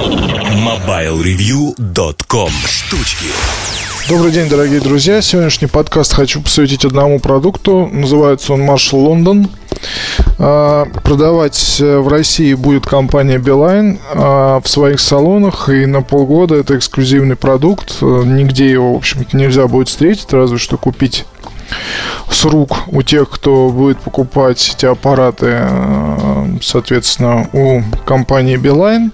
MobileReview.com 0.00 2.50
Штучки 2.64 3.26
Добрый 4.08 4.32
день, 4.32 4.48
дорогие 4.48 4.80
друзья. 4.80 5.20
Сегодняшний 5.20 5.66
подкаст 5.66 6.14
хочу 6.14 6.40
посвятить 6.40 6.86
одному 6.86 7.20
продукту. 7.20 7.86
Называется 7.92 8.54
он 8.54 8.62
Marshall 8.62 9.06
London. 9.06 9.50
А, 10.38 10.86
продавать 11.04 11.76
в 11.80 12.08
России 12.08 12.54
будет 12.54 12.86
компания 12.86 13.36
Beeline 13.36 13.98
а, 14.14 14.62
в 14.62 14.68
своих 14.68 15.00
салонах, 15.00 15.68
и 15.68 15.84
на 15.84 16.00
полгода 16.00 16.54
это 16.54 16.78
эксклюзивный 16.78 17.36
продукт. 17.36 18.00
Нигде 18.00 18.70
его, 18.70 18.94
в 18.94 18.96
общем-то, 18.96 19.36
нельзя 19.36 19.66
будет 19.66 19.90
встретить, 19.90 20.32
разве 20.32 20.56
что 20.56 20.78
купить 20.78 21.26
с 22.30 22.44
рук 22.44 22.78
у 22.88 23.02
тех, 23.02 23.28
кто 23.28 23.70
будет 23.70 24.00
покупать 24.00 24.72
эти 24.74 24.86
аппараты, 24.86 25.46
э, 25.50 26.29
соответственно, 26.60 27.48
у 27.52 27.82
компании 28.04 28.56
Beeline. 28.56 29.10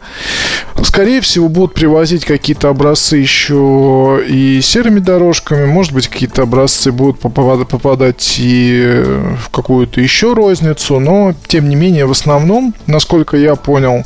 Скорее 0.83 1.21
всего, 1.21 1.49
будут 1.49 1.75
привозить 1.75 2.25
какие-то 2.25 2.69
образцы 2.69 3.17
еще 3.17 4.23
и 4.29 4.61
серыми 4.63 5.01
дорожками. 5.01 5.65
Может 5.67 5.93
быть, 5.93 6.09
какие-то 6.09 6.43
образцы 6.43 6.93
будут 6.93 7.19
попадать 7.19 8.37
и 8.39 9.03
в 9.39 9.51
какую-то 9.51 10.01
еще 10.01 10.35
розницу. 10.35 11.01
Но, 11.01 11.35
тем 11.47 11.69
не 11.69 11.77
менее, 11.77 12.07
в 12.07 12.11
основном, 12.11 12.75
насколько 12.87 13.37
я 13.37 13.57
понял, 13.57 14.05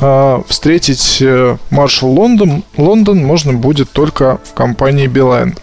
э, 0.00 0.42
встретить 0.48 1.18
э, 1.20 1.56
Marshall 1.70 2.08
Лондон, 2.08 2.64
Лондон 2.76 3.24
можно 3.24 3.52
будет 3.52 3.90
только 3.90 4.38
в 4.44 4.54
компании 4.54 5.08
Beeline 5.08 5.56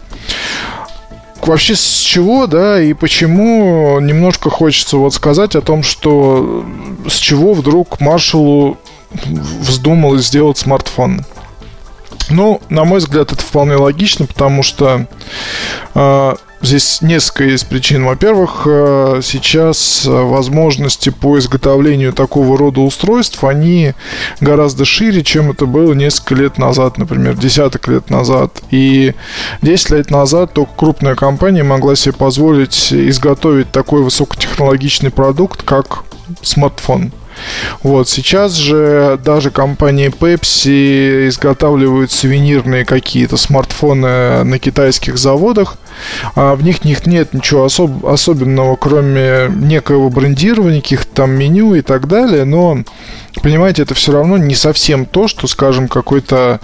вообще 1.48 1.76
с 1.76 2.00
чего, 2.00 2.48
да, 2.48 2.82
и 2.82 2.94
почему 2.94 4.00
немножко 4.00 4.50
хочется 4.50 4.98
вот 4.98 5.14
сказать 5.14 5.56
о 5.56 5.62
том, 5.62 5.84
что 5.84 6.66
с 7.08 7.16
чего 7.16 7.54
вдруг 7.54 8.00
Маршалу 8.00 8.78
вздумалось 9.62 10.28
сделать 10.28 10.58
смартфон. 10.58 11.26
Ну, 12.30 12.62
на 12.70 12.84
мой 12.84 13.00
взгляд, 13.00 13.32
это 13.32 13.42
вполне 13.42 13.76
логично, 13.76 14.26
потому 14.26 14.62
что 14.62 15.08
э, 15.96 16.36
Здесь 16.60 17.02
несколько 17.02 17.44
есть 17.44 17.68
причин. 17.68 18.04
Во-первых, 18.06 18.64
э, 18.66 19.22
сейчас 19.24 20.06
э, 20.08 20.10
возможности 20.10 21.10
по 21.12 21.38
изготовлению 21.38 22.14
такого 22.14 22.58
рода 22.58 22.82
устройств, 22.82 23.44
они 23.44 23.94
гораздо 24.42 24.84
шире, 24.84 25.24
чем 25.24 25.52
это 25.52 25.68
было 25.68 25.94
несколько 25.94 26.34
лет 26.34 26.58
назад, 26.58 26.98
например, 26.98 27.36
десяток 27.36 27.88
лет 27.88 28.10
назад. 28.10 28.64
И 28.72 29.14
10 29.62 29.90
лет 29.92 30.10
назад 30.10 30.54
только 30.54 30.72
крупная 30.76 31.14
компания 31.16 31.64
могла 31.64 31.96
себе 31.96 32.14
позволить 32.14 32.92
изготовить 32.92 33.72
такой 33.72 34.02
высокотехнологичный 34.02 35.12
продукт, 35.12 35.62
как 35.62 36.06
смартфон. 36.42 37.12
Вот, 37.84 38.10
сейчас 38.10 38.54
же 38.54 39.20
даже 39.24 39.52
компания 39.52 40.10
Pepsi 40.10 41.28
изготавливают 41.28 42.12
сувенирные 42.12 42.86
какие-то 42.86 43.38
смартфоны 43.38 44.44
на 44.44 44.60
китайских 44.60 45.18
заводах. 45.18 45.78
А 46.36 46.56
в 46.56 46.64
них, 46.64 46.86
них 46.86 47.06
нет 47.06 47.34
ничего 47.34 47.66
особ- 47.66 48.08
особенного, 48.08 48.76
кроме 48.76 49.50
некоего 49.50 50.10
брендирования, 50.10 50.82
каких-то 50.82 51.08
там 51.14 51.32
меню 51.32 51.76
и 51.76 51.82
так 51.82 52.08
далее, 52.08 52.46
но 52.46 52.84
понимаете, 53.42 53.84
это 53.84 53.94
все 53.94 54.12
равно 54.12 54.38
не 54.38 54.56
совсем 54.56 55.06
то, 55.06 55.28
что, 55.28 55.48
скажем, 55.48 55.88
какой-то 55.88 56.60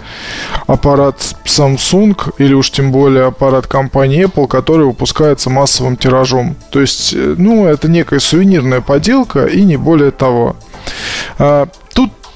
аппарат 0.66 1.34
Samsung 1.44 2.34
или 2.38 2.54
уж 2.54 2.70
тем 2.70 2.92
более 2.92 3.26
аппарат 3.26 3.66
компании 3.66 4.24
Apple, 4.24 4.48
который 4.48 4.86
выпускается 4.86 5.50
массовым 5.50 5.96
тиражом. 5.96 6.56
То 6.70 6.80
есть, 6.80 7.12
э, 7.14 7.34
ну, 7.36 7.66
это 7.66 7.88
некая 7.88 8.20
сувенирная 8.20 8.80
поделка 8.80 9.46
и 9.46 9.62
не 9.62 9.76
более 9.76 10.10
того. 10.10 10.56
А, 11.38 11.66
тут 11.66 11.83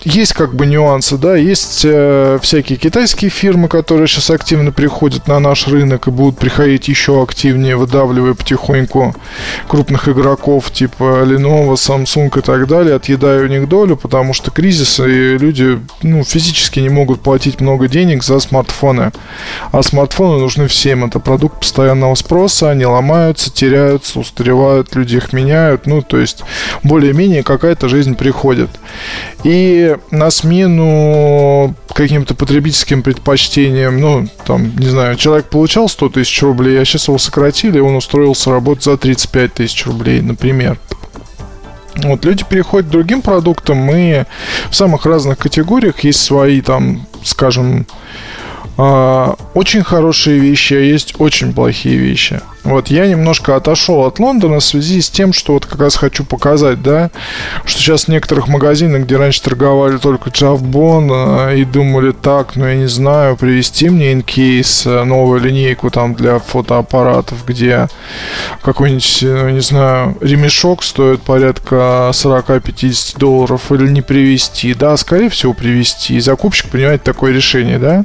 есть 0.05 0.33
как 0.33 0.55
бы 0.55 0.67
нюансы, 0.67 1.19
да, 1.19 1.37
есть 1.37 1.83
э, 1.85 2.39
всякие 2.41 2.79
китайские 2.79 3.31
фирмы, 3.31 3.69
которые 3.69 4.07
сейчас 4.07 4.31
активно 4.31 4.71
приходят 4.71 5.27
на 5.27 5.41
наш 5.41 5.67
рынок 5.67 6.07
и 6.07 6.11
будут 6.11 6.39
приходить 6.39 6.87
еще 6.87 7.21
активнее, 7.21 7.77
выдавливая 7.77 8.35
потихоньку 8.35 9.15
крупных 9.67 10.09
игроков 10.09 10.71
типа 10.71 11.25
Lenovo, 11.25 11.75
Samsung 11.75 12.39
и 12.39 12.43
так 12.43 12.69
далее, 12.69 12.95
отъедая 12.95 13.43
у 13.43 13.49
них 13.49 13.69
долю, 13.69 13.97
потому 13.97 14.35
что 14.35 14.53
кризис, 14.53 15.01
и 15.01 15.37
люди 15.37 15.81
ну, 16.03 16.23
физически 16.23 16.79
не 16.79 16.91
могут 16.91 17.21
платить 17.21 17.61
много 17.61 17.89
денег 17.89 18.23
за 18.23 18.39
смартфоны. 18.39 19.11
А 19.73 19.83
смартфоны 19.83 20.39
нужны 20.39 20.69
всем, 20.69 21.05
это 21.05 21.19
продукт 21.19 21.61
постоянного 21.61 22.15
спроса, 22.15 22.71
они 22.71 22.87
ломаются, 22.87 23.53
теряются, 23.53 24.21
устаревают, 24.21 24.95
люди 24.95 25.17
их 25.17 25.33
меняют, 25.33 25.87
ну, 25.87 26.03
то 26.03 26.19
есть 26.19 26.45
более-менее 26.85 27.43
какая-то 27.43 27.89
жизнь 27.89 28.15
приходит. 28.15 28.71
И 29.43 29.88
на 30.11 30.31
смену 30.31 31.75
каким-то 31.95 32.35
потребительским 32.35 33.03
предпочтениям, 33.03 34.01
ну, 34.01 34.29
там, 34.47 34.77
не 34.77 34.89
знаю, 34.89 35.17
человек 35.17 35.47
получал 35.47 35.89
100 35.89 36.09
тысяч 36.11 36.43
рублей, 36.43 36.81
а 36.81 36.85
сейчас 36.85 37.09
его 37.09 37.19
сократили, 37.19 37.81
он 37.81 37.97
устроился 37.97 38.51
работать 38.51 38.85
за 38.85 38.97
35 38.97 39.55
тысяч 39.55 39.87
рублей, 39.87 40.21
например. 40.21 40.79
Вот 42.05 42.25
люди 42.25 42.45
переходят 42.49 42.89
к 42.89 42.93
другим 42.93 43.23
продуктам, 43.23 43.91
и 43.91 44.25
в 44.71 44.75
самых 44.75 45.05
разных 45.07 45.39
категориях 45.39 46.01
есть 46.01 46.23
свои 46.23 46.61
там, 46.61 47.07
скажем, 47.25 47.87
очень 48.79 49.83
хорошие 49.83 50.39
вещи, 50.39 50.75
а 50.75 50.79
есть 50.79 51.15
очень 51.19 51.53
плохие 51.53 51.97
вещи. 51.97 52.41
Вот 52.69 52.89
я 52.89 53.07
немножко 53.07 53.57
отошел 53.57 54.05
от 54.05 54.19
Лондона 54.19 54.61
в 54.61 54.65
связи 54.65 55.01
с 55.01 55.09
тем, 55.09 55.33
что 55.33 55.55
вот 55.55 55.65
как 55.65 55.81
раз 55.81 55.97
хочу 55.97 56.23
показать, 56.23 56.83
да, 56.83 57.11
что 57.65 57.81
сейчас 57.81 58.05
в 58.05 58.09
некоторых 58.09 58.47
магазинах, 58.49 59.05
где 59.05 59.17
раньше 59.17 59.43
торговали 59.43 59.97
только 59.97 60.29
Джавбон 60.29 61.51
и 61.53 61.65
думали 61.65 62.13
так, 62.13 62.57
ну 62.57 62.67
я 62.67 62.75
не 62.75 62.89
знаю, 62.89 63.37
привезти 63.37 63.89
мне 63.89 64.13
инкейс, 64.13 64.87
э, 64.87 65.05
новую 65.05 65.41
линейку 65.41 65.91
там 65.91 66.15
для 66.15 66.39
фотоаппаратов, 66.41 67.39
где 67.47 67.89
какой-нибудь, 68.63 69.19
ну 69.23 69.49
не 69.49 69.61
знаю, 69.61 70.19
ремешок 70.21 70.83
стоит 70.83 71.23
порядка 71.23 72.11
40-50 72.13 73.19
долларов 73.19 73.73
или 73.73 73.89
не 73.89 74.03
привезти, 74.03 74.75
да, 74.75 74.97
скорее 74.99 75.31
всего 75.31 75.55
привезти. 75.55 76.17
И 76.17 76.21
закупщик 76.21 76.69
принимает 76.69 77.03
такое 77.03 77.33
решение, 77.33 77.79
да. 77.79 78.05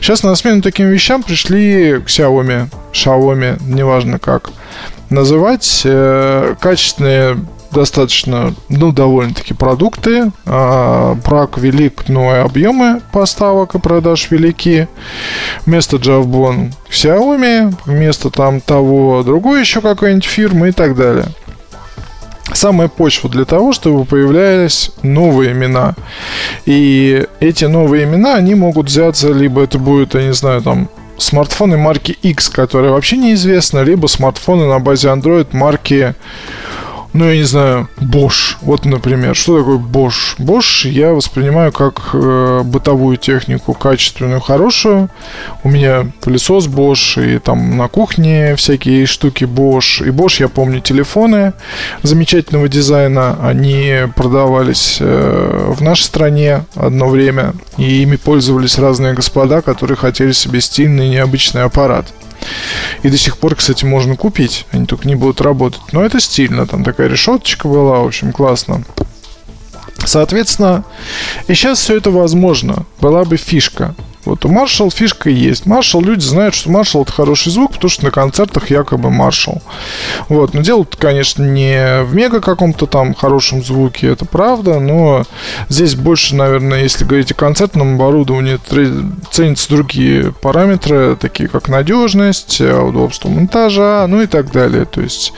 Сейчас 0.00 0.22
на 0.22 0.34
смену 0.34 0.62
таким 0.62 0.88
вещам 0.88 1.22
пришли 1.22 1.94
Xiaomi, 1.94 2.68
Xiaomi, 2.92 3.60
неважно 3.62 4.18
как 4.18 4.50
называть, 5.10 5.82
э, 5.84 6.54
качественные 6.60 7.36
достаточно, 7.70 8.54
ну, 8.68 8.92
довольно-таки 8.92 9.54
продукты. 9.54 10.32
А, 10.46 11.14
брак 11.14 11.58
велик, 11.58 12.08
но 12.08 12.34
и 12.34 12.38
объемы 12.38 13.00
поставок 13.12 13.74
и 13.74 13.78
продаж 13.78 14.28
велики. 14.30 14.88
Вместо 15.66 15.96
Javbon 15.96 16.72
Xiaomi, 16.90 17.74
вместо 17.86 18.30
там 18.30 18.60
того 18.60 19.22
другой 19.22 19.60
еще 19.60 19.80
какой-нибудь 19.80 20.24
фирмы 20.24 20.70
и 20.70 20.72
так 20.72 20.96
далее. 20.96 21.26
Самая 22.52 22.88
почва 22.88 23.30
для 23.30 23.44
того, 23.44 23.72
чтобы 23.72 24.04
появлялись 24.04 24.90
новые 25.02 25.52
имена. 25.52 25.94
И 26.66 27.26
эти 27.40 27.64
новые 27.66 28.04
имена, 28.04 28.34
они 28.34 28.54
могут 28.54 28.86
взяться, 28.86 29.32
либо 29.32 29.62
это 29.62 29.78
будет, 29.78 30.14
я 30.14 30.24
не 30.24 30.32
знаю, 30.32 30.62
там, 30.62 30.88
смартфоны 31.18 31.76
марки 31.76 32.12
X, 32.22 32.48
которые 32.48 32.92
вообще 32.92 33.16
неизвестны, 33.16 33.80
либо 33.80 34.06
смартфоны 34.06 34.66
на 34.66 34.78
базе 34.80 35.08
Android 35.08 35.48
марки 35.52 36.14
ну, 37.12 37.28
я 37.28 37.36
не 37.36 37.42
знаю, 37.42 37.88
Bosch. 37.98 38.56
Вот, 38.62 38.84
например, 38.84 39.34
что 39.34 39.58
такое 39.58 39.78
Bosch? 39.78 40.36
Bosch 40.38 40.88
я 40.88 41.12
воспринимаю 41.12 41.72
как 41.72 42.10
э, 42.12 42.62
бытовую 42.64 43.16
технику, 43.16 43.74
качественную, 43.74 44.40
хорошую. 44.40 45.08
У 45.64 45.68
меня 45.68 46.06
пылесос 46.20 46.66
Bosch, 46.66 47.34
и 47.34 47.38
там 47.38 47.76
на 47.76 47.88
кухне 47.88 48.54
всякие 48.54 49.06
штуки 49.06 49.44
Bosch. 49.44 50.06
И 50.06 50.10
Bosch, 50.10 50.40
я 50.40 50.48
помню, 50.48 50.80
телефоны 50.80 51.52
замечательного 52.02 52.68
дизайна. 52.68 53.36
Они 53.42 54.06
продавались 54.14 54.98
э, 55.00 55.74
в 55.76 55.82
нашей 55.82 56.04
стране 56.04 56.64
одно 56.76 57.08
время, 57.08 57.54
и 57.76 58.02
ими 58.02 58.16
пользовались 58.16 58.78
разные 58.78 59.14
господа, 59.14 59.62
которые 59.62 59.96
хотели 59.96 60.32
себе 60.32 60.60
стильный 60.60 61.08
необычный 61.08 61.64
аппарат. 61.64 62.06
И 63.02 63.08
до 63.08 63.16
сих 63.16 63.38
пор, 63.38 63.54
кстати, 63.54 63.84
можно 63.84 64.16
купить. 64.16 64.66
Они 64.72 64.86
только 64.86 65.08
не 65.08 65.14
будут 65.14 65.40
работать. 65.40 65.80
Но 65.92 66.04
это 66.04 66.20
стильно. 66.20 66.66
Там 66.66 66.84
такая 66.84 67.08
решеточка 67.08 67.66
была. 67.68 68.00
В 68.00 68.06
общем, 68.06 68.32
классно. 68.32 68.84
Соответственно, 70.04 70.84
и 71.46 71.54
сейчас 71.54 71.80
все 71.80 71.96
это 71.96 72.10
возможно. 72.10 72.84
Была 73.00 73.24
бы 73.24 73.36
фишка. 73.36 73.94
Вот 74.24 74.44
у 74.44 74.48
Marshall 74.48 74.90
фишка 74.94 75.30
есть. 75.30 75.66
Marshall, 75.66 76.02
люди 76.02 76.24
знают, 76.24 76.54
что 76.54 76.70
Marshall 76.70 77.02
это 77.02 77.12
хороший 77.12 77.50
звук, 77.50 77.72
потому 77.72 77.90
что 77.90 78.04
на 78.04 78.10
концертах 78.10 78.70
якобы 78.70 79.08
Marshall. 79.08 79.62
Вот, 80.28 80.54
но 80.54 80.60
дело 80.60 80.86
конечно, 80.98 81.42
не 81.42 82.02
в 82.02 82.14
мега 82.14 82.40
каком-то 82.40 82.86
там 82.86 83.14
хорошем 83.14 83.62
звуке, 83.62 84.08
это 84.08 84.24
правда, 84.24 84.80
но 84.80 85.24
здесь 85.68 85.94
больше, 85.94 86.34
наверное, 86.34 86.82
если 86.82 87.04
говорить 87.04 87.32
о 87.32 87.34
концертном 87.34 87.94
оборудовании, 87.94 88.58
ценятся 89.30 89.68
другие 89.70 90.32
параметры, 90.32 91.16
такие 91.16 91.48
как 91.48 91.68
надежность, 91.68 92.60
удобство 92.60 93.28
монтажа, 93.28 94.06
ну 94.08 94.22
и 94.22 94.26
так 94.26 94.52
далее. 94.52 94.84
То 94.84 95.00
есть, 95.00 95.32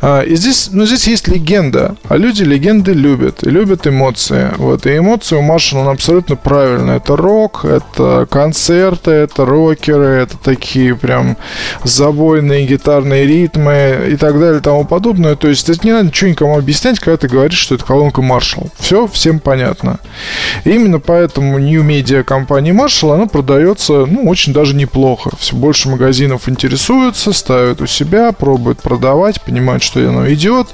а, 0.00 0.22
и 0.22 0.36
здесь, 0.36 0.70
ну, 0.72 0.86
здесь 0.86 1.06
есть 1.06 1.28
легенда, 1.28 1.96
а 2.08 2.16
люди 2.16 2.42
легенды 2.42 2.92
любят, 2.92 3.44
и 3.44 3.50
любят 3.50 3.86
эмоции. 3.86 4.50
Вот, 4.56 4.86
и 4.86 4.96
эмоции 4.96 5.36
у 5.36 5.46
он 5.46 5.88
абсолютно 5.88 6.36
правильно. 6.36 6.92
Это 6.92 7.16
рок, 7.16 7.64
это 7.64 8.15
концерты, 8.24 9.10
это 9.10 9.44
рокеры, 9.44 10.06
это 10.22 10.38
такие 10.38 10.96
прям 10.96 11.36
забойные 11.84 12.66
гитарные 12.66 13.26
ритмы 13.26 14.08
и 14.10 14.16
так 14.16 14.38
далее 14.38 14.60
и 14.60 14.62
тому 14.62 14.84
подобное. 14.84 15.36
То 15.36 15.48
есть 15.48 15.68
это 15.68 15.84
не 15.84 15.92
надо 15.92 16.06
ничего 16.06 16.30
никому 16.30 16.56
объяснять, 16.56 16.98
когда 16.98 17.16
ты 17.16 17.28
говоришь, 17.28 17.58
что 17.58 17.74
это 17.74 17.84
колонка 17.84 18.22
Marshall. 18.22 18.70
Все 18.78 19.06
всем 19.06 19.40
понятно. 19.40 19.98
И 20.64 20.70
именно 20.70 21.00
поэтому 21.00 21.58
New 21.58 21.82
Media 21.84 22.22
компании 22.22 22.72
Marshall, 22.72 23.14
она 23.14 23.26
продается, 23.26 24.06
ну, 24.06 24.28
очень 24.28 24.52
даже 24.52 24.74
неплохо. 24.74 25.30
Все 25.38 25.54
больше 25.56 25.88
магазинов 25.88 26.48
интересуются, 26.48 27.32
ставят 27.32 27.80
у 27.80 27.86
себя, 27.86 28.32
пробуют 28.32 28.80
продавать, 28.80 29.42
понимают, 29.42 29.82
что 29.82 30.00
оно 30.00 30.32
идет. 30.32 30.68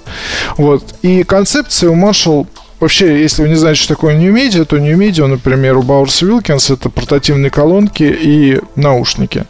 Вот. 0.57 0.95
И 1.03 1.23
концепция 1.23 1.91
у 1.91 1.97
Marshall 1.97 2.47
Вообще, 2.83 3.23
если 3.23 3.43
вы 3.43 3.49
не 3.49 3.55
знаете, 3.55 3.81
что 3.81 3.95
такое 3.95 4.17
New 4.17 4.35
Media, 4.35 4.65
то 4.65 4.77
New 4.77 4.99
Media, 4.99 5.25
например, 5.29 5.77
у 5.77 5.83
Bowers 5.83 6.21
Wilkins 6.21 6.75
это 6.75 6.91
портативные 6.91 7.49
колонки 7.49 8.03
и 8.03 8.59
наушники. 8.75 9.45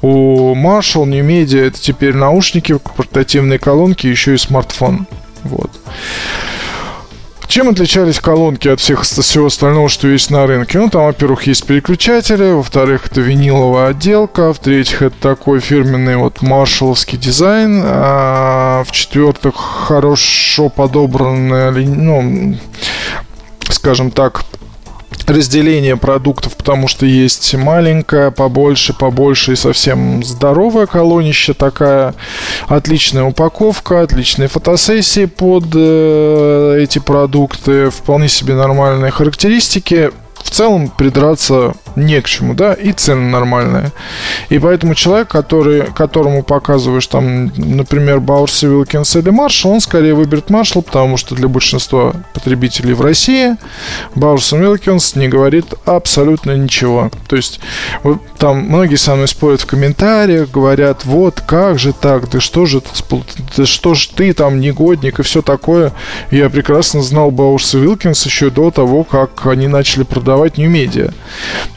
У 0.00 0.54
Marshall 0.54 1.06
New 1.06 1.24
Media 1.24 1.66
это 1.66 1.80
теперь 1.80 2.14
наушники, 2.14 2.78
портативные 2.96 3.58
колонки, 3.58 4.06
еще 4.06 4.34
и 4.34 4.38
смартфон. 4.38 5.08
Вот. 5.42 5.72
Чем 7.52 7.68
отличались 7.68 8.18
колонки 8.18 8.66
от 8.66 8.80
всех 8.80 9.02
всего 9.02 9.48
остального, 9.48 9.90
что 9.90 10.08
есть 10.08 10.30
на 10.30 10.46
рынке? 10.46 10.78
Ну, 10.78 10.88
там, 10.88 11.02
во-первых, 11.04 11.46
есть 11.46 11.66
переключатели, 11.66 12.50
во-вторых, 12.50 13.08
это 13.10 13.20
виниловая 13.20 13.88
отделка, 13.88 14.54
в-третьих, 14.54 15.02
это 15.02 15.16
такой 15.20 15.60
фирменный 15.60 16.16
вот 16.16 16.40
маршаловский 16.40 17.18
дизайн, 17.18 17.82
а 17.84 18.84
в-четвертых, 18.84 19.54
хорошо 19.54 20.70
подобранная, 20.70 21.72
ну, 21.72 22.56
скажем 23.68 24.12
так, 24.12 24.44
разделение 25.30 25.96
продуктов, 25.96 26.56
потому 26.56 26.88
что 26.88 27.06
есть 27.06 27.54
маленькая, 27.54 28.30
побольше, 28.30 28.92
побольше 28.92 29.52
и 29.52 29.56
совсем 29.56 30.22
здоровая 30.24 30.86
колонища 30.86 31.54
такая. 31.54 32.14
Отличная 32.68 33.24
упаковка, 33.24 34.02
отличные 34.02 34.48
фотосессии 34.48 35.26
под 35.26 35.64
э, 35.74 36.78
эти 36.80 36.98
продукты, 36.98 37.90
вполне 37.90 38.28
себе 38.28 38.54
нормальные 38.54 39.10
характеристики 39.10 40.10
в 40.42 40.50
целом 40.50 40.88
придраться 40.88 41.74
не 41.96 42.20
к 42.20 42.26
чему, 42.26 42.54
да, 42.54 42.72
и 42.72 42.92
цены 42.92 43.30
нормальные. 43.30 43.92
И 44.48 44.58
поэтому 44.58 44.94
человек, 44.94 45.28
который, 45.28 45.84
которому 45.92 46.42
показываешь 46.42 47.06
там, 47.06 47.46
например, 47.56 48.20
Баурс 48.20 48.62
Вилкинс 48.62 49.16
или 49.16 49.30
Маршал, 49.30 49.72
он 49.72 49.80
скорее 49.80 50.14
выберет 50.14 50.50
Маршал, 50.50 50.82
потому 50.82 51.16
что 51.16 51.34
для 51.34 51.48
большинства 51.48 52.12
потребителей 52.34 52.94
в 52.94 53.00
России 53.00 53.56
Баурс 54.14 54.52
Вилкинс 54.52 55.16
не 55.16 55.28
говорит 55.28 55.74
абсолютно 55.84 56.56
ничего. 56.56 57.10
То 57.28 57.36
есть 57.36 57.60
вот, 58.02 58.18
там 58.38 58.58
многие 58.58 58.96
со 58.96 59.14
мной 59.14 59.28
спорят 59.28 59.60
в 59.60 59.66
комментариях, 59.66 60.50
говорят, 60.50 61.04
вот 61.04 61.40
как 61.40 61.78
же 61.78 61.92
так, 61.92 62.30
да 62.30 62.40
что 62.40 62.66
же, 62.66 62.82
да 63.56 63.66
что 63.66 63.94
ж 63.94 64.06
ты 64.08 64.32
там 64.32 64.60
негодник 64.60 65.20
и 65.20 65.22
все 65.22 65.42
такое. 65.42 65.92
Я 66.30 66.48
прекрасно 66.50 67.02
знал 67.02 67.30
Баурса 67.30 67.78
Вилкинс 67.78 68.24
еще 68.26 68.50
до 68.50 68.70
того, 68.70 69.04
как 69.04 69.46
они 69.46 69.68
начали 69.68 70.02
продавать 70.04 70.31
New 70.58 70.70
Media. 70.70 71.12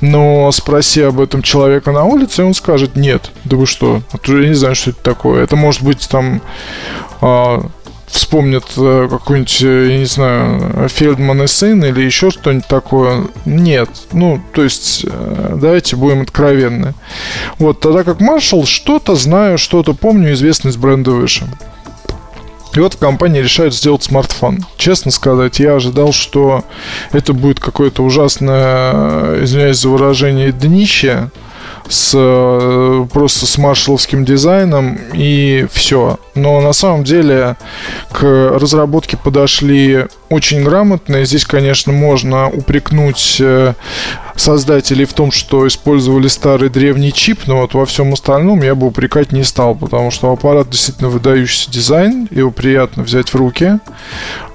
Но 0.02 0.52
спроси 0.52 1.02
об 1.02 1.20
этом 1.20 1.42
человека 1.42 1.92
на 1.92 2.04
улице, 2.04 2.42
и 2.42 2.46
он 2.46 2.54
скажет, 2.54 2.96
нет, 2.96 3.32
да 3.44 3.58
вы 3.58 3.66
что, 3.66 4.02
я 4.28 4.48
не 4.48 4.54
знаю, 4.54 4.76
что 4.76 4.92
это 4.92 5.02
такое. 5.02 5.44
Это 5.44 5.56
может 5.56 5.84
быть 5.84 6.08
там 6.10 6.42
а, 7.22 7.66
вспомнят 8.16 8.64
э, 8.78 9.08
какой-нибудь, 9.10 9.62
э, 9.62 9.88
я 9.90 9.98
не 9.98 10.06
знаю, 10.06 10.88
Фельдман 10.90 11.44
и 11.44 11.48
сын 11.48 11.84
или 11.84 12.02
еще 12.02 12.32
что-нибудь 12.32 12.68
такое. 12.68 13.26
Нет. 13.46 13.90
Ну, 14.14 14.42
то 14.54 14.64
есть, 14.64 15.06
э, 15.06 15.58
давайте 15.60 15.96
будем 15.96 16.22
откровенны. 16.22 16.94
Вот, 17.60 17.82
тогда 17.82 18.04
как 18.04 18.22
Маршал, 18.22 18.66
что-то 18.66 19.16
знаю, 19.16 19.58
что-то 19.58 19.94
помню, 19.94 20.34
известность 20.34 20.78
бренда 20.78 21.12
выше. 21.12 21.46
И 22.76 22.80
вот 22.80 22.96
в 22.96 22.98
компании 22.98 23.42
решают 23.42 23.74
сделать 23.74 24.04
смартфон. 24.04 24.66
Честно 24.78 25.12
сказать, 25.12 25.60
я 25.60 25.76
ожидал, 25.76 26.12
что 26.12 26.64
это 27.12 27.34
будет 27.34 27.60
какое-то 27.60 28.04
ужасное, 28.04 29.44
извиняюсь 29.44 29.80
за 29.80 29.90
выражение, 29.90 30.52
днище 30.52 31.30
с 31.88 32.12
просто 33.14 33.46
с 33.46 33.58
маршаловским 33.58 34.26
дизайном 34.26 35.00
и 35.14 35.68
все. 35.72 36.20
Но 36.34 36.60
на 36.60 36.74
самом 36.74 37.04
деле 37.04 37.56
к 38.12 38.24
разработке 38.24 39.18
подошли 39.18 40.08
очень 40.30 40.64
грамотно. 40.64 41.18
И 41.18 41.26
здесь, 41.26 41.46
конечно, 41.46 41.92
можно 41.92 42.50
упрекнуть 42.50 43.38
э, 43.40 43.74
создателей 44.36 45.06
в 45.06 45.14
том, 45.14 45.32
что 45.32 45.68
использовали 45.68 46.28
старый 46.28 46.70
древний 46.70 47.14
чип, 47.14 47.42
но 47.48 47.62
вот 47.62 47.74
во 47.74 47.86
всем 47.86 48.14
остальном 48.14 48.62
я 48.62 48.76
бы 48.76 48.88
упрекать 48.88 49.32
не 49.32 49.44
стал, 49.44 49.76
потому 49.76 50.12
что 50.12 50.32
аппарат 50.32 50.70
действительно 50.70 51.10
выдающийся 51.10 51.72
дизайн, 51.72 52.28
его 52.32 52.52
приятно 52.52 53.04
взять 53.04 53.30
в 53.30 53.36
руки. 53.36 53.80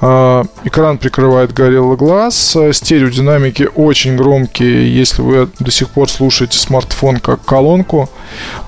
А, 0.00 0.44
экран 0.64 0.98
прикрывает 0.98 1.52
Gorilla 1.52 1.96
Glass, 1.96 2.72
стереодинамики 2.72 3.68
очень 3.74 4.16
громкие, 4.16 4.94
если 4.94 5.22
вы 5.22 5.48
до 5.58 5.70
сих 5.70 5.90
пор 5.90 6.10
слушаете 6.10 6.58
смартфон 6.58 7.18
как 7.18 7.44
колонку, 7.44 8.10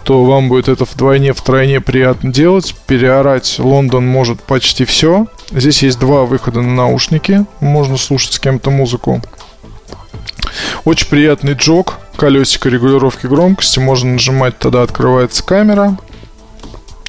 то 0.04 0.24
вам 0.24 0.48
будет 0.48 0.68
это 0.68 0.84
вдвойне, 0.84 1.32
втройне 1.32 1.80
приятно 1.80 2.32
делать. 2.32 2.74
Переорать 2.86 3.56
Лондон 3.58 4.06
может 4.06 4.40
почти 4.40 4.84
все. 4.84 5.26
Здесь 5.50 5.82
есть 5.82 5.98
два 5.98 6.24
выхода 6.24 6.62
на 6.62 6.91
наушники. 6.92 7.46
Можно 7.60 7.96
слушать 7.96 8.34
с 8.34 8.38
кем-то 8.38 8.70
музыку. 8.70 9.22
Очень 10.84 11.08
приятный 11.08 11.54
джок, 11.54 11.98
колесико 12.16 12.68
регулировки 12.68 13.26
громкости. 13.26 13.78
Можно 13.78 14.12
нажимать, 14.12 14.58
тогда 14.58 14.82
открывается 14.82 15.42
камера. 15.42 15.96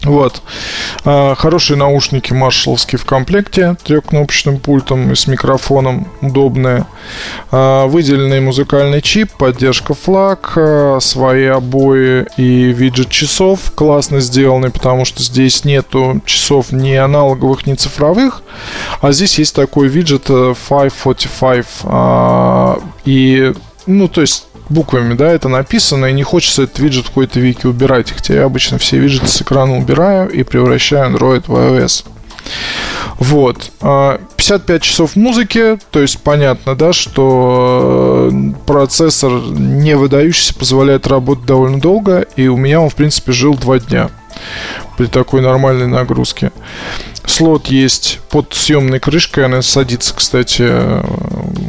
Вот. 0.04 0.42
А, 1.06 1.36
хорошие 1.36 1.78
наушники 1.78 2.34
маршаловские 2.34 3.00
в 3.00 3.06
комплекте, 3.06 3.76
трехкнопочным 3.84 4.60
пультом 4.60 5.12
и 5.12 5.16
с 5.16 5.28
микрофоном, 5.28 6.08
удобные. 6.22 6.86
А, 7.52 7.88
выделенный 7.88 8.42
музыкальный 8.42 9.02
чип, 9.02 9.32
поддержка 9.32 9.94
флаг, 9.94 10.54
а, 10.56 11.00
свои 11.00 11.46
обои 11.46 12.26
и 12.38 12.74
виджет 12.74 13.10
часов 13.10 13.72
классно 13.76 14.20
сделаны, 14.20 14.72
потому 14.72 15.06
что 15.06 15.24
здесь 15.24 15.64
нету 15.64 16.22
часов 16.26 16.72
ни 16.72 16.94
аналоговых, 16.94 17.66
ни 17.66 17.76
цифровых, 17.76 18.42
а 19.02 19.12
здесь 19.12 19.40
есть 19.40 19.56
такой 19.56 19.88
виджет 19.88 20.24
545 20.24 21.66
э, 21.84 22.76
и 23.06 23.54
ну, 23.86 24.08
то 24.08 24.22
есть 24.22 24.48
буквами, 24.74 25.14
да, 25.14 25.32
это 25.32 25.48
написано, 25.48 26.08
и 26.08 26.14
не 26.14 26.24
хочется 26.24 26.64
этот 26.64 26.80
виджет 26.80 27.06
в 27.06 27.10
какой-то 27.10 27.40
вики 27.40 27.66
убирать. 27.66 28.12
Хотя 28.12 28.34
я 28.34 28.44
обычно 28.46 28.78
все 28.78 28.98
виджеты 28.98 29.28
с 29.28 29.42
экрана 29.42 29.78
убираю 29.78 30.30
и 30.30 30.44
превращаю 30.44 31.16
Android 31.16 31.44
в 31.48 31.56
iOS. 31.56 32.06
Вот. 33.20 33.72
55 33.80 34.70
а, 34.70 34.80
часов 34.80 35.16
музыки, 35.16 35.78
то 35.92 36.02
есть 36.02 36.20
понятно, 36.20 36.76
да, 36.76 36.92
что 36.94 38.30
э, 38.32 38.52
процессор 38.66 39.32
не 39.32 39.96
выдающийся, 39.96 40.54
позволяет 40.54 41.08
работать 41.08 41.46
довольно 41.46 41.80
долго, 41.80 42.26
и 42.36 42.48
у 42.48 42.58
меня 42.58 42.82
он, 42.82 42.90
в 42.90 42.96
принципе, 42.96 43.32
жил 43.32 43.56
два 43.56 43.80
дня 43.80 44.10
при 44.98 45.06
такой 45.06 45.42
нормальной 45.42 45.88
нагрузке. 45.88 46.52
Слот 47.26 47.68
есть 47.68 48.20
под 48.30 48.54
съемной 48.54 49.00
крышкой, 49.00 49.46
она 49.46 49.62
садится, 49.62 50.14
кстати, 50.14 50.64
э, 50.66 51.04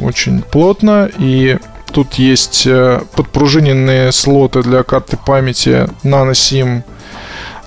очень 0.03 0.41
плотно, 0.41 1.09
и 1.17 1.57
Тут 1.91 2.15
есть 2.15 2.63
э, 2.65 3.01
подпружиненные 3.15 4.11
слоты 4.11 4.61
для 4.63 4.83
карты 4.83 5.17
памяти 5.17 5.87
Nano 6.03 6.31
SIM 6.31 6.83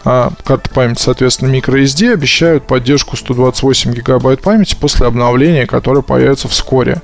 а 0.05 0.33
карта 0.45 0.71
памяти, 0.71 1.03
соответственно, 1.03 1.55
microSD 1.55 2.15
обещают 2.15 2.67
поддержку 2.67 3.17
128 3.17 3.93
гигабайт 3.93 4.41
памяти 4.41 4.75
после 4.75 5.07
обновления, 5.07 5.67
которое 5.67 6.03
появится 6.03 6.49
вскоре. 6.49 7.03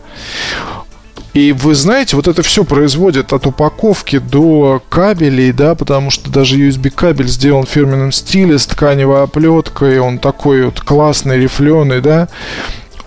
И 1.35 1.53
вы 1.53 1.75
знаете, 1.75 2.15
вот 2.15 2.29
это 2.29 2.43
все 2.43 2.63
производит 2.63 3.33
от 3.33 3.47
упаковки 3.47 4.19
до 4.19 4.81
кабелей, 4.89 5.53
да, 5.53 5.75
потому 5.75 6.11
что 6.11 6.31
даже 6.31 6.57
USB 6.57 6.91
кабель 6.91 7.27
сделан 7.27 7.67
в 7.67 7.69
фирменном 7.69 8.13
стиле 8.13 8.59
с 8.59 8.67
тканевой 8.67 9.25
оплеткой, 9.25 9.99
он 9.99 10.19
такой 10.19 10.67
вот 10.67 10.81
классный, 10.81 11.41
рифленый, 11.41 12.01
да. 12.01 12.29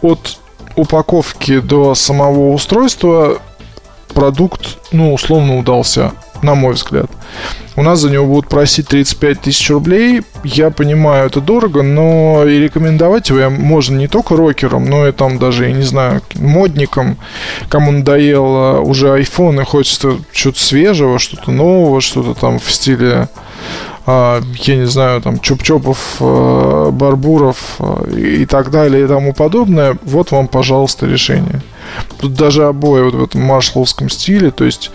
От 0.02 0.40
упаковки 0.76 1.60
до 1.60 1.96
самого 1.96 2.52
устройства 2.52 3.42
продукт, 4.17 4.79
ну, 4.91 5.13
условно 5.13 5.59
удался, 5.59 6.12
на 6.41 6.55
мой 6.55 6.74
взгляд. 6.74 7.05
У 7.75 7.83
нас 7.83 8.00
за 8.00 8.09
него 8.09 8.25
будут 8.25 8.50
просить 8.50 8.88
35 8.88 9.41
тысяч 9.41 9.69
рублей. 9.69 10.24
Я 10.43 10.71
понимаю, 10.71 11.27
это 11.27 11.39
дорого, 11.39 11.83
но 11.83 12.43
и 12.43 12.57
рекомендовать 12.57 13.29
его 13.29 13.51
можно 13.51 13.95
не 13.95 14.07
только 14.07 14.36
рокерам, 14.36 14.86
но 14.86 15.07
и 15.07 15.12
там 15.12 15.38
даже, 15.38 15.67
я 15.67 15.71
не 15.71 15.83
знаю, 15.83 16.24
модникам, 16.33 17.17
кому 17.69 17.91
надоело 17.91 18.79
уже 18.79 19.09
iPhone 19.09 19.62
и 19.62 19.65
хочется 19.65 20.13
что-то 20.31 20.59
свежего, 20.62 21.19
что-то 21.19 21.51
нового, 21.51 22.01
что-то 22.01 22.33
там 22.33 22.57
в 22.57 22.71
стиле 22.71 23.29
а, 24.07 24.41
я 24.63 24.77
не 24.77 24.88
знаю, 24.88 25.21
там, 25.21 25.36
чоп-чопов, 25.36 25.97
а, 26.21 26.89
барбуров 26.89 27.75
а, 27.77 28.03
и 28.09 28.47
так 28.47 28.71
далее 28.71 29.03
и 29.03 29.07
тому 29.07 29.33
подобное, 29.33 29.95
вот 30.01 30.31
вам, 30.31 30.47
пожалуйста, 30.47 31.05
решение. 31.05 31.62
Тут 32.20 32.34
даже 32.34 32.65
обои 32.65 33.01
вот 33.01 33.13
в 33.13 33.24
этом 33.24 33.41
маршаловском 33.41 34.10
стиле, 34.10 34.51
то 34.51 34.65
есть 34.65 34.91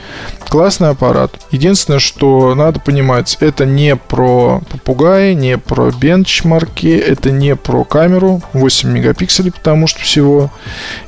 классный 0.48 0.90
аппарат. 0.90 1.32
Единственное, 1.50 2.00
что 2.00 2.54
надо 2.54 2.80
понимать, 2.80 3.36
это 3.40 3.64
не 3.64 3.96
про 3.96 4.60
попугаи, 4.70 5.34
не 5.34 5.58
про 5.58 5.90
бенчмарки, 5.90 6.86
это 6.86 7.30
не 7.30 7.56
про 7.56 7.84
камеру 7.84 8.42
8 8.52 8.88
мегапикселей, 8.88 9.52
потому 9.52 9.86
что 9.86 10.00
всего. 10.00 10.50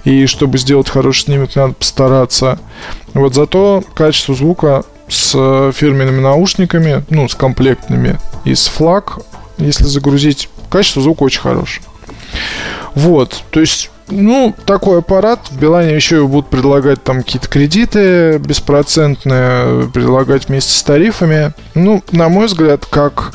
И 0.04 0.26
чтобы 0.26 0.58
сделать 0.58 0.88
хороший 0.88 1.24
снимок, 1.24 1.54
надо 1.56 1.74
постараться. 1.74 2.58
Вот 3.12 3.34
зато 3.34 3.82
качество 3.94 4.34
звука 4.34 4.84
с 5.08 5.32
фирменными 5.72 6.20
наушниками, 6.20 7.04
ну, 7.10 7.28
с 7.28 7.34
комплектными, 7.34 8.18
и 8.44 8.54
с 8.54 8.66
флаг, 8.66 9.18
если 9.58 9.84
загрузить, 9.84 10.48
качество 10.70 11.02
звука 11.02 11.24
очень 11.24 11.40
хорошее. 11.40 11.84
Вот, 12.94 13.42
то 13.50 13.60
есть 13.60 13.90
ну, 14.08 14.54
такой 14.66 14.98
аппарат. 14.98 15.48
В 15.50 15.58
Билайне 15.58 15.94
еще 15.94 16.26
будут 16.26 16.48
предлагать 16.50 17.02
там 17.02 17.22
какие-то 17.22 17.48
кредиты 17.48 18.38
беспроцентные, 18.38 19.88
предлагать 19.88 20.48
вместе 20.48 20.72
с 20.72 20.82
тарифами. 20.82 21.52
Ну, 21.74 22.02
на 22.12 22.28
мой 22.28 22.46
взгляд, 22.46 22.84
как 22.86 23.32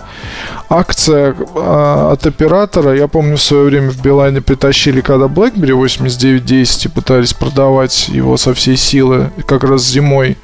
акция 0.69 1.35
а, 1.55 2.11
от 2.13 2.25
оператора. 2.27 2.95
Я 2.95 3.07
помню, 3.07 3.37
в 3.37 3.41
свое 3.41 3.65
время 3.65 3.89
в 3.89 4.01
Билайне 4.01 4.41
притащили, 4.41 5.01
когда 5.01 5.25
BlackBerry 5.25 5.73
8910 5.73 6.85
и 6.85 6.89
пытались 6.89 7.33
продавать 7.33 8.07
его 8.09 8.37
со 8.37 8.53
всей 8.53 8.77
силы, 8.77 9.31
как 9.47 9.63
раз 9.63 9.83
зимой. 9.85 10.37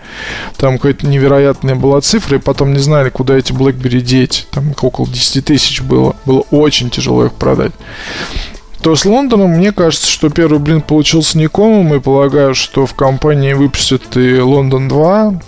Там 0.57 0.77
какая-то 0.77 1.05
невероятная 1.05 1.75
была 1.75 2.01
цифра, 2.01 2.37
и 2.37 2.41
потом 2.41 2.73
не 2.73 2.79
знали, 2.79 3.09
куда 3.09 3.37
эти 3.37 3.53
BlackBerry 3.53 4.01
деть. 4.01 4.47
Там 4.51 4.73
около 4.81 5.07
10 5.07 5.45
тысяч 5.45 5.81
было. 5.81 6.15
Было 6.25 6.43
очень 6.49 6.89
тяжело 6.89 7.25
их 7.25 7.33
продать 7.33 7.73
то 8.85 8.95
с 8.95 9.03
Лондоном, 9.03 9.49
мне 9.49 9.71
кажется, 9.71 10.07
что 10.07 10.29
первый 10.29 10.59
блин 10.59 10.79
получился 10.79 11.39
никомом, 11.39 11.95
и 11.95 11.99
полагаю, 11.99 12.53
что 12.53 12.85
в 12.85 12.93
компании 12.93 13.53
выпустят 13.53 14.15
и 14.15 14.39
Лондон 14.39 14.87
2, 14.87 15.39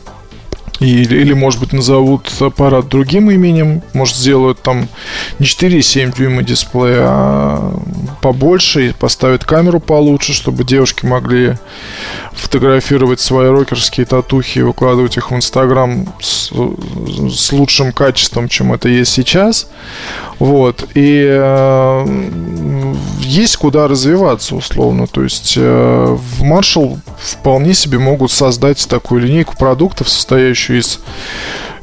или, 0.80 1.18
или, 1.18 1.34
может 1.34 1.60
быть, 1.60 1.72
назовут 1.72 2.32
аппарат 2.40 2.88
другим 2.88 3.30
именем. 3.30 3.84
Может, 3.94 4.16
сделают 4.16 4.62
там 4.64 4.88
не 5.38 5.46
4,7 5.46 6.18
дюйма 6.18 6.42
дисплея, 6.42 7.02
а 7.04 7.80
побольше 8.22 8.90
и 8.90 8.94
поставят 8.94 9.44
камеру 9.44 9.80
получше, 9.80 10.34
чтобы 10.34 10.64
девушки 10.64 11.06
могли 11.06 11.58
фотографировать 12.34 13.20
свои 13.20 13.50
рокерские 13.50 14.06
татухи 14.06 14.60
и 14.60 14.64
выкладывать 14.64 15.18
их 15.18 15.32
в 15.32 15.36
Инстаграм 15.36 16.12
с, 16.20 16.52
с 16.52 17.52
лучшим 17.52 17.92
качеством, 17.92 18.48
чем 18.48 18.74
это 18.74 18.90
есть 18.90 19.12
сейчас. 19.12 19.70
Вот. 20.40 20.88
И 20.94 21.26
э, 21.28 22.96
есть 23.28 23.58
куда 23.58 23.88
развиваться, 23.88 24.56
условно. 24.56 25.08
То 25.08 25.24
есть 25.24 25.54
э, 25.58 26.18
в 26.18 26.44
Marshall 26.44 27.00
вполне 27.18 27.74
себе 27.74 28.00
могут 28.00 28.32
создать 28.32 28.88
такую 28.88 29.22
линейку 29.22 29.56
продуктов, 29.56 30.10
состоящую 30.10 30.80
из 30.80 31.00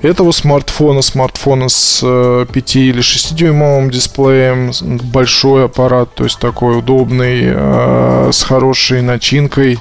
этого 0.03 0.33
смартфона, 0.33 1.03
смартфона 1.03 1.69
с 1.69 2.01
5 2.01 2.77
э, 2.77 2.79
или 2.79 3.01
6-дюймовым 3.01 3.91
дисплеем, 3.91 4.73
большой 5.13 5.67
аппарат, 5.67 6.15
то 6.15 6.25
есть 6.25 6.39
такой 6.39 6.79
удобный, 6.79 7.43
э, 7.45 8.31
с 8.33 8.43
хорошей 8.43 9.03
начинкой, 9.03 9.79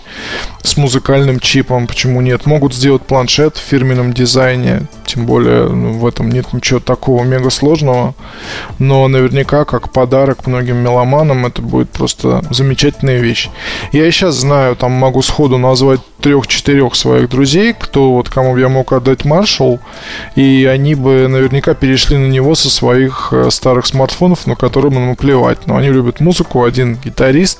с 0.61 0.77
музыкальным 0.77 1.39
чипом, 1.39 1.87
почему 1.87 2.21
нет. 2.21 2.45
Могут 2.45 2.73
сделать 2.73 3.03
планшет 3.03 3.57
в 3.57 3.61
фирменном 3.61 4.13
дизайне, 4.13 4.87
тем 5.05 5.25
более 5.25 5.67
ну, 5.67 5.93
в 5.93 6.07
этом 6.07 6.29
нет 6.29 6.53
ничего 6.53 6.79
такого 6.79 7.23
мега 7.23 7.49
сложного, 7.49 8.15
но 8.79 9.07
наверняка 9.07 9.65
как 9.65 9.91
подарок 9.91 10.47
многим 10.47 10.77
меломанам 10.77 11.45
это 11.45 11.61
будет 11.61 11.89
просто 11.89 12.43
замечательная 12.49 13.19
вещь. 13.19 13.49
Я 13.91 14.07
и 14.07 14.11
сейчас 14.11 14.35
знаю, 14.35 14.75
там 14.75 14.91
могу 14.91 15.21
сходу 15.21 15.57
назвать 15.57 16.01
трех-четырех 16.23 16.95
своих 16.95 17.29
друзей, 17.29 17.75
кто 17.77 18.13
вот 18.13 18.29
кому 18.29 18.57
я 18.57 18.69
мог 18.69 18.93
отдать 18.93 19.21
Marshall, 19.21 19.79
и 20.35 20.65
они 20.65 20.95
бы 20.95 21.27
наверняка 21.27 21.73
перешли 21.73 22.17
на 22.17 22.27
него 22.27 22.55
со 22.55 22.69
своих 22.69 23.29
э, 23.31 23.49
старых 23.51 23.85
смартфонов, 23.85 24.47
на 24.47 24.55
которым 24.55 24.93
ему 24.93 25.15
плевать. 25.17 25.67
Но 25.67 25.75
они 25.77 25.89
любят 25.89 26.21
музыку, 26.21 26.63
один 26.63 26.95
гитарист 26.95 27.59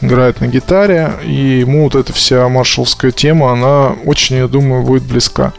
играет 0.00 0.40
на 0.40 0.46
гитаре, 0.46 1.14
и 1.24 1.60
ему 1.60 1.84
вот 1.84 1.96
эта 1.96 2.12
вся 2.12 2.48
маршалская 2.48 3.10
тема, 3.10 3.52
она 3.52 3.96
очень, 4.04 4.36
я 4.36 4.46
думаю, 4.46 4.84
будет 4.84 5.02
близка. 5.02 5.52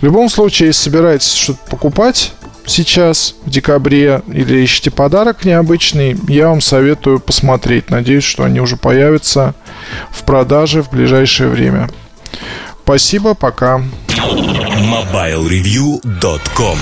В 0.00 0.04
любом 0.04 0.28
случае, 0.28 0.68
если 0.68 0.82
собираетесь 0.82 1.32
что-то 1.32 1.58
покупать, 1.70 2.32
сейчас, 2.66 3.34
в 3.44 3.50
декабре, 3.50 4.22
или 4.28 4.60
ищете 4.60 4.90
подарок 4.90 5.44
необычный, 5.44 6.16
я 6.28 6.48
вам 6.48 6.60
советую 6.60 7.20
посмотреть. 7.20 7.90
Надеюсь, 7.90 8.24
что 8.24 8.42
они 8.44 8.60
уже 8.60 8.76
появятся 8.76 9.54
в 10.10 10.24
продаже 10.24 10.82
в 10.82 10.90
ближайшее 10.90 11.48
время. 11.48 11.88
Спасибо, 12.84 13.34
пока. 13.34 13.80
MobileReview.com 14.08 16.78